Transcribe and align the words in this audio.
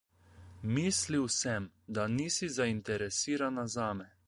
Mislil 0.75 1.27
sem, 1.35 1.67
da 1.97 2.07
nisi 2.15 2.49
zainteresirana 2.57 3.67
zame. 3.75 4.11